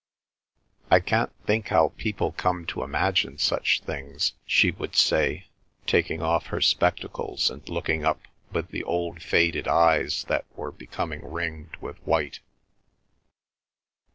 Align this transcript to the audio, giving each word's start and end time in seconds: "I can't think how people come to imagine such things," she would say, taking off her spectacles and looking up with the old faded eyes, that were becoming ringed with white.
"I 0.89 0.99
can't 0.99 1.31
think 1.45 1.67
how 1.67 1.89
people 1.95 2.31
come 2.31 2.65
to 2.65 2.81
imagine 2.81 3.37
such 3.37 3.81
things," 3.81 4.33
she 4.47 4.71
would 4.71 4.95
say, 4.95 5.45
taking 5.85 6.23
off 6.23 6.47
her 6.47 6.59
spectacles 6.59 7.51
and 7.51 7.69
looking 7.69 8.03
up 8.03 8.21
with 8.51 8.69
the 8.69 8.83
old 8.83 9.21
faded 9.21 9.67
eyes, 9.67 10.23
that 10.23 10.45
were 10.57 10.71
becoming 10.71 11.23
ringed 11.23 11.75
with 11.81 11.99
white. 11.99 12.39